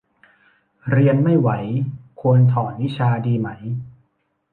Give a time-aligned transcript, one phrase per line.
[0.91, 1.49] เรียนไม่ไหว
[2.21, 3.49] ควรถอนวิชาดีไหม